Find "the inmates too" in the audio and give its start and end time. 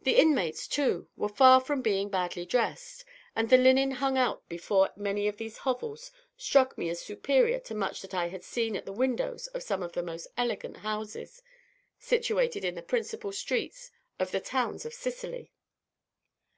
0.00-1.10